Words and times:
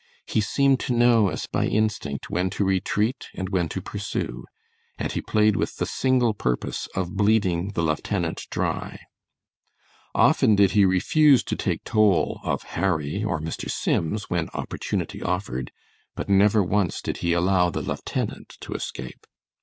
He 0.25 0.41
seemed 0.41 0.79
to 0.79 0.93
know 0.93 1.27
as 1.29 1.45
by 1.45 1.67
instinct 1.67 2.31
when 2.31 2.49
to 2.57 2.65
retreat 2.65 3.27
and 3.35 3.49
when 3.49 3.69
to 3.69 3.83
pursue; 3.83 4.45
and 4.97 5.11
he 5.11 5.21
played 5.21 5.55
with 5.55 5.75
the 5.77 5.85
single 5.85 6.33
purpose 6.33 6.87
of 6.95 7.15
bleeding 7.15 7.73
the 7.75 7.83
lieutenant 7.83 8.47
dry. 8.49 8.99
Often 10.15 10.55
did 10.55 10.71
he 10.71 10.85
refuse 10.85 11.43
to 11.43 11.55
take 11.55 11.83
toll 11.83 12.39
of 12.43 12.63
Harry 12.73 13.23
or 13.23 13.39
Mr. 13.39 13.69
Sims 13.69 14.27
when 14.27 14.49
opportunity 14.55 15.21
offered, 15.21 15.71
but 16.15 16.27
never 16.27 16.63
once 16.63 17.03
did 17.03 17.17
he 17.17 17.33
allow 17.33 17.69
the 17.69 17.83
lieutenant 17.83 18.57
to 18.61 18.73
escape. 18.73 19.27